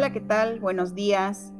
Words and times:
Hola, 0.00 0.14
¿qué 0.14 0.20
tal? 0.22 0.60
Buenos 0.60 0.94
días. 0.94 1.52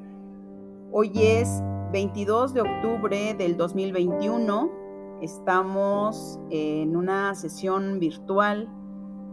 Hoy 0.93 1.13
es 1.15 1.63
22 1.93 2.55
de 2.55 2.63
octubre 2.63 3.35
del 3.35 3.59
2021. 3.59 5.19
Estamos 5.21 6.41
en 6.49 6.97
una 6.97 7.35
sesión 7.35 7.99
virtual 7.99 8.67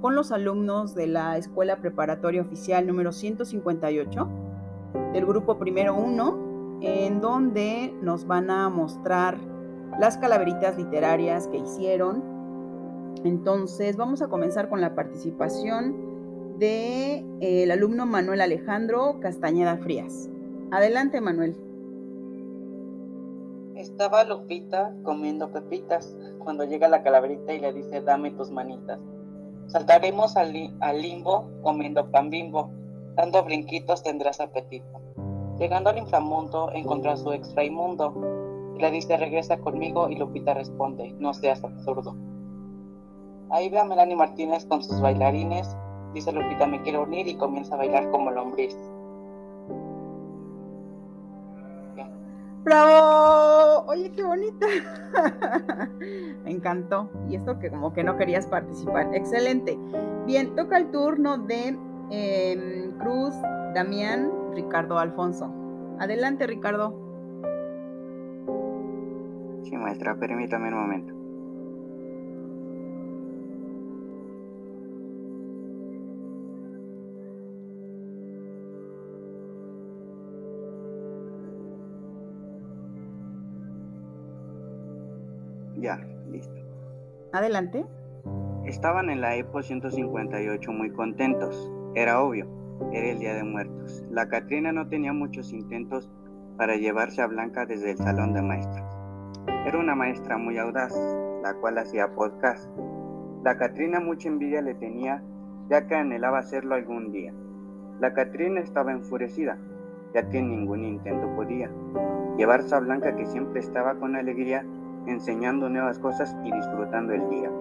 con 0.02 0.14
los 0.14 0.34
alumnos 0.34 0.94
de 0.94 1.08
la 1.08 1.38
Escuela 1.38 1.78
Preparatoria 1.78 2.42
Oficial 2.42 2.86
número 2.86 3.14
158 3.14 4.28
del 5.14 5.26
grupo 5.26 5.58
Primero 5.58 5.96
1, 5.96 6.80
en 6.82 7.22
donde 7.22 7.98
nos 8.02 8.28
van 8.28 8.52
a 8.52 8.68
mostrar 8.68 9.38
las 10.02 10.18
calaveritas 10.18 10.78
literarias 10.78 11.48
que 11.48 11.60
hicieron. 11.60 12.22
Entonces 13.24 13.96
vamos 13.96 14.22
a 14.22 14.28
comenzar 14.28 14.68
con 14.68 14.82
la 14.82 14.96
participación 14.96 16.07
de, 16.58 17.24
eh, 17.40 17.72
alumno 17.72 18.06
Manuel 18.06 18.42
Alejandro 18.42 19.20
Castañeda 19.20 19.78
Frías. 19.78 20.30
Adelante, 20.72 21.22
Manuel. 21.22 21.56
Estaba 23.76 24.24
Lupita 24.24 24.94
comiendo 25.04 25.52
pepitas 25.52 26.18
cuando 26.40 26.64
llega 26.64 26.88
la 26.88 27.04
calaverita 27.04 27.54
y 27.54 27.60
le 27.60 27.74
dice, 27.74 28.02
dame 28.02 28.32
tus 28.32 28.50
manitas. 28.50 29.00
Saltaremos 29.68 30.36
al, 30.36 30.76
al 30.80 31.02
limbo 31.02 31.48
comiendo 31.62 32.10
pan 32.10 32.30
bimbo, 32.30 32.72
dando 33.16 33.44
brinquitos 33.44 34.02
tendrás 34.02 34.40
apetito. 34.40 35.02
Llegando 35.60 35.92
al 35.92 35.98
inframundo 35.98 36.72
encontró 36.74 37.12
a 37.12 37.18
su 37.18 37.32
ex 37.34 37.54
Raimundo 37.56 38.76
le 38.80 38.92
dice, 38.92 39.18
regresa 39.18 39.58
conmigo 39.58 40.10
y 40.10 40.16
Lupita 40.16 40.54
responde, 40.54 41.14
no 41.20 41.34
seas 41.34 41.64
absurdo. 41.64 42.16
Ahí 43.50 43.70
ve 43.70 43.80
a 43.80 43.84
Melanie 43.84 44.16
Martínez 44.16 44.66
con 44.66 44.84
sus 44.84 45.02
bailarines 45.02 45.76
Dice 46.18 46.32
Lupita, 46.32 46.66
me 46.66 46.82
quiero 46.82 47.04
unir 47.04 47.28
y 47.28 47.36
comienza 47.36 47.76
a 47.76 47.78
bailar 47.78 48.10
como 48.10 48.32
lombriz. 48.32 48.76
¡Bravo! 52.64 53.86
Oye, 53.86 54.12
qué 54.14 54.24
bonita. 54.24 54.66
me 56.44 56.50
encantó. 56.50 57.08
Y 57.30 57.36
esto 57.36 57.60
que 57.60 57.70
como 57.70 57.94
que 57.94 58.04
no 58.04 58.18
querías 58.18 58.48
participar. 58.48 59.14
Excelente. 59.14 59.78
Bien, 60.26 60.56
toca 60.56 60.80
el 60.80 60.90
turno 60.90 61.38
de 61.38 61.78
em, 62.10 62.98
Cruz, 62.98 63.36
Damián, 63.76 64.32
Ricardo 64.56 64.98
Alfonso. 64.98 65.54
Adelante, 66.00 66.48
Ricardo. 66.48 67.00
Sí, 69.66 69.78
maestra, 69.78 70.16
permítame 70.16 70.70
un 70.70 70.82
momento. 70.82 71.17
Ya, 85.80 85.98
listo. 86.30 86.56
Adelante. 87.34 87.86
Estaban 88.66 89.10
en 89.10 89.22
la 89.22 89.36
EPO 89.36 89.62
158 89.62 90.72
muy 90.72 90.92
contentos. 90.92 91.72
Era 91.96 92.22
obvio, 92.22 92.48
era 92.92 93.10
el 93.10 93.20
Día 93.20 93.36
de 93.36 93.44
Muertos. 93.44 94.04
La 94.10 94.28
Catrina 94.28 94.72
no 94.72 94.88
tenía 94.88 95.14
muchos 95.14 95.54
intentos 95.54 96.10
para 96.58 96.76
llevarse 96.76 97.22
a 97.22 97.28
Blanca 97.28 97.66
desde 97.66 97.92
el 97.92 97.98
salón 97.98 98.34
de 98.34 98.42
maestros. 98.42 98.86
Era 99.66 99.80
una 99.80 99.96
maestra 99.96 100.38
muy 100.38 100.58
audaz, 100.58 100.94
la 101.44 101.54
cual 101.56 101.78
hacía 101.78 102.14
podcast. 102.14 102.70
La 103.44 103.58
Catrina 103.58 104.00
mucha 104.00 104.28
envidia 104.28 104.62
le 104.62 104.74
tenía, 104.74 105.24
ya 105.70 105.88
que 105.88 105.96
anhelaba 105.96 106.40
hacerlo 106.40 106.76
algún 106.76 107.12
día. 107.12 107.34
La 108.00 108.14
Catrina 108.14 108.62
estaba 108.62 108.92
enfurecida, 108.92 109.58
ya 110.14 110.30
que 110.30 110.42
ningún 110.42 110.84
intento 110.84 111.34
podía. 111.36 111.70
Llevarse 112.38 112.76
a 112.76 112.80
Blanca, 112.80 113.16
que 113.16 113.26
siempre 113.26 113.60
estaba 113.60 113.96
con 113.96 114.16
alegría, 114.16 114.66
enseñando 115.08 115.70
nuevas 115.70 116.00
cosas 116.00 116.36
y 116.44 116.52
disfrutando 116.52 117.14
el 117.14 117.30
día. 117.30 117.52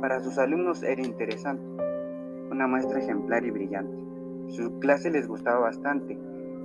Para 0.00 0.20
sus 0.20 0.36
alumnos 0.38 0.82
era 0.82 1.00
interesante, 1.00 1.64
una 2.50 2.66
maestra 2.66 2.98
ejemplar 2.98 3.44
y 3.44 3.50
brillante. 3.50 3.96
Su 4.48 4.78
clase 4.78 5.10
les 5.10 5.26
gustaba 5.26 5.60
bastante, 5.60 6.18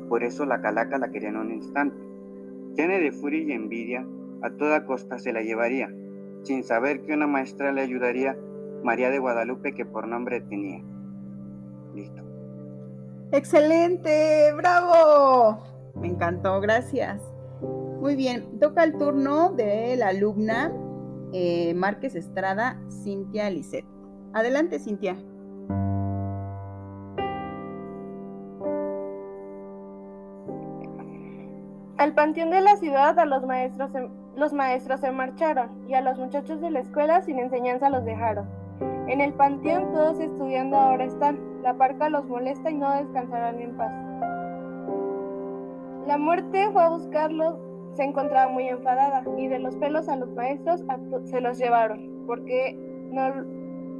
por 0.09 0.23
eso 0.23 0.45
la 0.45 0.61
calaca 0.61 0.97
la 0.97 1.09
quería 1.09 1.29
en 1.29 1.37
un 1.37 1.51
instante. 1.51 1.97
Llena 2.75 2.95
de 2.95 3.11
furia 3.11 3.41
y 3.41 3.51
envidia, 3.51 4.05
a 4.41 4.49
toda 4.51 4.85
costa 4.85 5.19
se 5.19 5.33
la 5.33 5.41
llevaría, 5.41 5.89
sin 6.43 6.63
saber 6.63 7.01
que 7.01 7.13
una 7.13 7.27
maestra 7.27 7.71
le 7.71 7.81
ayudaría, 7.81 8.37
María 8.83 9.09
de 9.09 9.19
Guadalupe, 9.19 9.73
que 9.73 9.85
por 9.85 10.07
nombre 10.07 10.41
tenía. 10.41 10.83
Listo. 11.93 12.23
Excelente, 13.31 14.51
bravo. 14.55 15.59
Me 15.95 16.07
encantó, 16.07 16.59
gracias. 16.61 17.21
Muy 17.99 18.15
bien, 18.15 18.59
toca 18.59 18.85
el 18.85 18.97
turno 18.97 19.51
de 19.51 19.97
la 19.97 20.07
alumna 20.07 20.71
eh, 21.33 21.73
Márquez 21.73 22.15
Estrada, 22.15 22.79
Cintia 23.03 23.49
Lisset. 23.49 23.85
Adelante, 24.33 24.79
Cintia. 24.79 25.17
Al 31.97 32.13
panteón 32.15 32.51
de 32.51 32.61
la 32.61 32.77
ciudad 32.77 33.19
a 33.19 33.25
los 33.25 33.45
maestros, 33.45 33.91
los 34.37 34.53
maestros 34.53 35.01
se 35.01 35.11
marcharon 35.11 35.85
y 35.89 35.95
a 35.95 36.01
los 36.01 36.17
muchachos 36.17 36.61
de 36.61 36.71
la 36.71 36.79
escuela 36.79 37.21
sin 37.21 37.37
enseñanza 37.37 37.89
los 37.89 38.05
dejaron. 38.05 38.47
En 39.09 39.19
el 39.19 39.33
panteón 39.33 39.91
todos 39.91 40.21
estudiando 40.21 40.77
ahora 40.77 41.03
están, 41.03 41.37
la 41.63 41.73
parca 41.73 42.07
los 42.07 42.25
molesta 42.25 42.71
y 42.71 42.75
no 42.75 42.95
descansarán 42.95 43.59
en 43.59 43.75
paz. 43.75 43.91
La 46.07 46.17
muerte 46.17 46.69
fue 46.71 46.81
a 46.81 46.89
buscarlos 46.89 47.68
se 47.93 48.03
encontraba 48.03 48.51
muy 48.51 48.67
enfadada 48.67 49.23
y 49.37 49.47
de 49.47 49.59
los 49.59 49.75
pelos 49.77 50.07
a 50.07 50.15
los 50.15 50.31
maestros 50.33 50.81
se 51.25 51.41
los 51.41 51.57
llevaron 51.57 52.23
porque 52.25 52.75
no... 53.11 53.45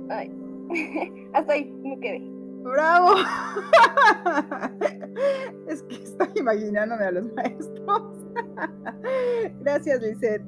Ay. 0.10 0.32
Hasta 1.34 1.54
ahí 1.54 1.72
me 1.84 2.00
quedé. 2.00 2.22
¡Bravo! 2.62 3.16
es 5.68 5.82
que 5.84 5.96
estoy 5.96 6.28
imaginándome 6.36 7.06
a 7.06 7.12
los 7.12 7.34
maestros. 7.34 8.20
Gracias, 9.62 10.02
Lisette. 10.02 10.44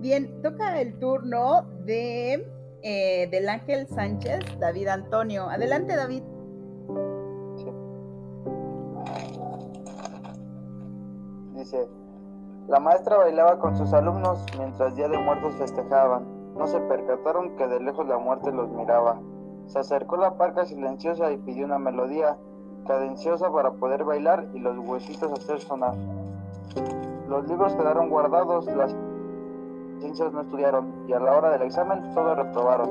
Bien, 0.00 0.42
toca 0.42 0.80
el 0.80 0.98
turno 0.98 1.62
de 1.84 2.46
eh, 2.82 3.28
del 3.30 3.48
Ángel 3.48 3.86
Sánchez, 3.88 4.40
David 4.60 4.88
Antonio. 4.88 5.48
Adelante, 5.48 5.96
David. 5.96 6.22
Dice, 11.54 11.88
la 12.68 12.80
maestra 12.80 13.16
bailaba 13.18 13.60
con 13.60 13.76
sus 13.76 13.92
alumnos 13.92 14.44
mientras 14.58 14.96
Día 14.96 15.08
de 15.08 15.18
Muertos 15.18 15.54
festejaban. 15.54 16.24
No 16.56 16.66
se 16.66 16.80
percataron 16.80 17.54
que 17.56 17.68
de 17.68 17.78
lejos 17.78 18.08
la 18.08 18.18
muerte 18.18 18.50
los 18.50 18.68
miraba. 18.70 19.20
Se 19.68 19.78
acercó 19.78 20.16
la 20.16 20.36
parca 20.36 20.64
silenciosa 20.64 21.30
y 21.30 21.36
pidió 21.36 21.64
una 21.64 21.78
melodía 21.78 22.36
cadenciosa 22.86 23.52
para 23.52 23.70
poder 23.72 24.02
bailar 24.02 24.48
y 24.52 24.58
los 24.58 24.76
huesitos 24.78 25.32
hacer 25.32 25.60
sonar. 25.60 25.94
Los 27.28 27.46
libros 27.46 27.74
quedaron 27.74 28.08
guardados, 28.08 28.66
las 28.66 28.96
ciencias 30.00 30.32
no 30.32 30.40
estudiaron 30.40 30.92
y 31.06 31.12
a 31.12 31.20
la 31.20 31.36
hora 31.36 31.50
del 31.50 31.62
examen 31.62 32.12
todos 32.14 32.36
reprobaron. 32.36 32.90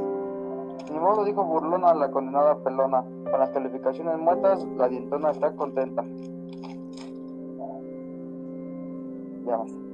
Ni 0.89 0.99
modo 0.99 1.25
dijo 1.25 1.43
burlona 1.43 1.93
la 1.95 2.11
condenada 2.11 2.55
pelona, 2.59 3.03
con 3.29 3.39
las 3.39 3.49
calificaciones 3.49 4.17
muertas 4.19 4.65
la 4.77 4.87
dientona 4.87 5.31
está 5.31 5.53
contenta. 5.53 6.05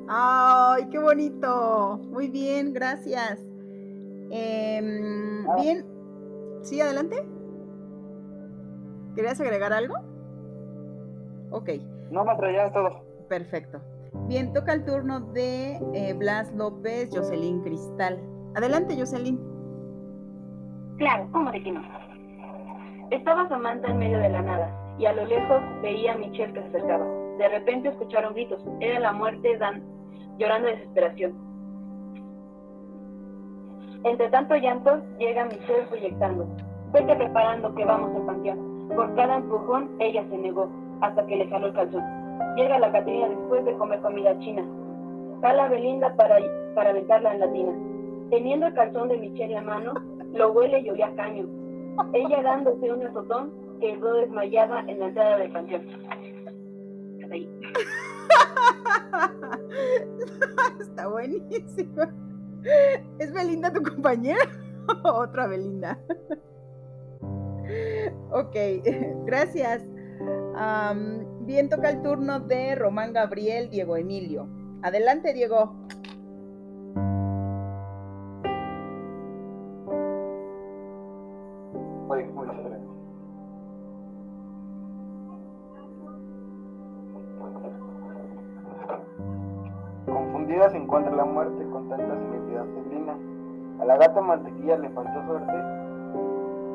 ¡Ay, 0.07 0.87
qué 0.89 0.99
bonito! 0.99 1.99
Muy 2.09 2.27
bien, 2.29 2.73
gracias. 2.73 3.39
Em, 4.29 5.47
ah. 5.49 5.55
Bien, 5.55 5.85
sí, 6.61 6.81
adelante. 6.81 7.17
¿Querías 9.15 9.39
agregar 9.41 9.73
algo? 9.73 9.95
Ok. 11.51 11.69
No, 12.11 12.23
me 12.23 12.53
ya 12.53 12.71
todo. 12.71 13.03
Perfecto. 13.27 13.81
Bien, 14.27 14.51
toca 14.53 14.73
el 14.73 14.85
turno 14.85 15.19
de 15.19 15.79
eh, 15.93 16.13
Blas 16.13 16.53
López, 16.53 17.09
Jocelyn 17.13 17.61
Cristal. 17.61 18.19
Adelante, 18.55 18.95
Jocelyn. 18.97 19.39
Claro, 20.97 21.27
¿cómo 21.31 21.51
de 21.51 21.63
que 21.63 21.71
no? 21.71 21.81
Estaba 23.11 23.47
Samantha 23.49 23.89
en 23.89 23.97
medio 23.97 24.19
de 24.19 24.29
la 24.29 24.41
nada 24.41 24.95
y 24.97 25.05
a 25.05 25.13
lo 25.13 25.25
lejos 25.25 25.61
veía 25.81 26.13
a 26.13 26.17
Michelle 26.17 26.53
que 26.53 26.61
se 26.61 26.67
acercaba. 26.67 27.20
De 27.41 27.49
repente 27.49 27.89
escucharon 27.89 28.35
gritos. 28.35 28.63
Era 28.81 28.99
la 28.99 29.13
muerte 29.13 29.57
Dan, 29.57 29.81
llorando 30.37 30.67
de 30.67 30.75
desesperación. 30.75 31.33
Entre 34.03 34.29
tanto 34.29 34.55
llanto, 34.57 35.01
llega 35.17 35.45
Michelle 35.45 35.87
proyectando. 35.89 36.45
Vete 36.93 37.15
preparando 37.15 37.73
que 37.73 37.83
vamos 37.83 38.15
al 38.15 38.27
panteón. 38.27 38.87
Por 38.95 39.15
cada 39.15 39.37
empujón, 39.37 39.89
ella 39.97 40.23
se 40.29 40.37
negó, 40.37 40.69
hasta 41.01 41.25
que 41.25 41.35
le 41.35 41.47
jaló 41.47 41.65
el 41.65 41.73
calzón. 41.73 42.03
Llega 42.57 42.77
la 42.77 42.91
Caterina 42.91 43.29
después 43.29 43.65
de 43.65 43.73
comer 43.73 43.99
comida 44.01 44.37
china. 44.37 44.63
Jala 45.41 45.65
a 45.65 45.69
Belinda 45.69 46.15
para, 46.15 46.37
para 46.75 46.91
en 46.91 47.39
la 47.39 47.51
tina. 47.51 47.71
Teniendo 48.29 48.67
el 48.67 48.73
calzón 48.75 49.07
de 49.07 49.17
Michelle 49.17 49.55
en 49.57 49.65
la 49.65 49.73
mano, 49.73 49.93
Lo 50.33 50.51
huele 50.51 50.79
y 50.81 50.89
olía 50.91 51.11
caño. 51.15 51.47
Ella 52.13 52.43
dándose 52.43 52.93
un 52.93 53.01
azotón 53.01 53.51
quedó 53.79 54.13
desmayada 54.13 54.81
en 54.81 54.99
la 54.99 55.07
entrada 55.07 55.37
del 55.37 55.51
panteón. 55.51 55.87
Ahí. 57.31 57.49
Está 60.79 61.07
buenísimo. 61.07 62.03
¿Es 63.19 63.33
Belinda 63.33 63.73
tu 63.73 63.81
compañera? 63.81 64.39
Otra 65.03 65.47
Belinda. 65.47 65.99
ok, 68.31 68.55
gracias. 69.25 69.83
bien, 71.41 71.69
toca 71.69 71.89
el 71.89 72.01
turno 72.01 72.39
de 72.39 72.75
Román 72.75 73.13
Gabriel, 73.13 73.69
Diego 73.69 73.97
Emilio. 73.97 74.47
Adelante, 74.83 75.33
Diego. 75.33 75.75
Confundida 82.07 83.00
se 90.71 90.77
encuentra 90.77 91.15
la 91.15 91.25
muerte 91.25 91.65
con 91.71 91.89
tanta 91.89 92.15
celebridad 92.17 92.65
felina. 92.83 93.17
A 93.79 93.85
la 93.85 93.97
gata 93.97 94.21
mantequilla 94.21 94.77
le 94.77 94.89
faltó 94.89 95.25
suerte, 95.25 95.53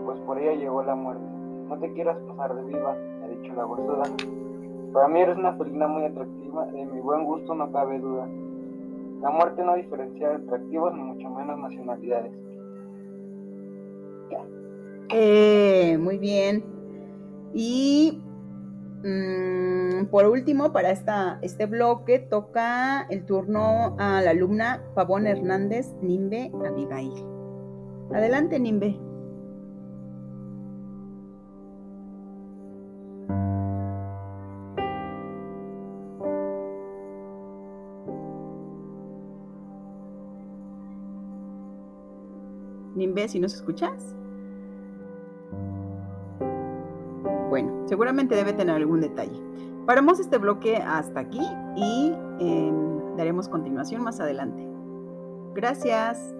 pues 0.04 0.20
por 0.20 0.38
ella 0.38 0.54
llegó 0.54 0.82
la 0.82 0.94
muerte. 0.94 1.24
No 1.68 1.78
te 1.78 1.92
quieras 1.92 2.18
pasar 2.28 2.54
de 2.54 2.62
viva, 2.64 2.96
ha 3.24 3.28
dicho 3.28 3.54
la 3.54 3.64
gozuda. 3.64 4.04
Para 4.92 5.08
mí 5.08 5.20
eres 5.20 5.36
una 5.36 5.54
felina 5.54 5.88
muy 5.88 6.04
atractiva, 6.04 6.66
de 6.66 6.86
mi 6.86 7.00
buen 7.00 7.24
gusto 7.24 7.54
no 7.54 7.70
cabe 7.72 7.98
duda. 7.98 8.28
La 9.22 9.30
muerte 9.30 9.62
no 9.64 9.74
diferencia 9.74 10.34
atractivos 10.34 10.94
ni 10.94 11.02
mucho 11.02 11.28
menos 11.30 11.58
nacionalidades. 11.58 12.32
Eh, 15.10 15.96
muy 16.00 16.18
bien. 16.18 16.64
Y 17.54 18.20
mm, 19.02 20.06
por 20.06 20.26
último, 20.26 20.72
para 20.72 20.90
esta, 20.90 21.38
este 21.42 21.66
bloque 21.66 22.18
toca 22.18 23.06
el 23.10 23.24
turno 23.24 23.96
a 23.98 24.20
la 24.22 24.30
alumna 24.30 24.82
Pavón 24.94 25.26
Hernández 25.26 25.94
Nimbe 26.02 26.50
Abigail. 26.64 27.12
Adelante, 28.12 28.58
Nimbe. 28.58 28.98
Nimbe, 42.96 43.28
si 43.28 43.38
nos 43.38 43.54
escuchas. 43.54 44.16
Seguramente 47.84 48.34
debe 48.34 48.52
tener 48.52 48.76
algún 48.76 49.00
detalle. 49.00 49.40
Paramos 49.86 50.18
este 50.18 50.38
bloque 50.38 50.76
hasta 50.76 51.20
aquí 51.20 51.42
y 51.76 52.12
em, 52.40 53.16
daremos 53.16 53.48
continuación 53.48 54.02
más 54.02 54.18
adelante. 54.20 54.66
Gracias. 55.54 56.34